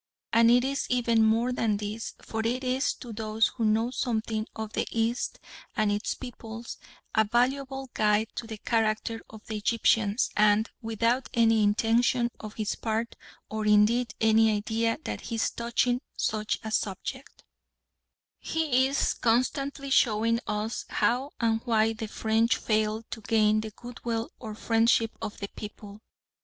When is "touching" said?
15.51-16.01